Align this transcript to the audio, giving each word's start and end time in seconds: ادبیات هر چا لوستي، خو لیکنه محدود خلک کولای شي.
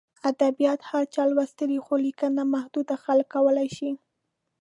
ادبیات 0.29 0.79
هر 0.89 1.03
چا 1.13 1.23
لوستي، 1.33 1.77
خو 1.85 1.93
لیکنه 2.05 2.43
محدود 2.55 2.87
خلک 3.03 3.27
کولای 3.35 3.69
شي. 3.77 3.89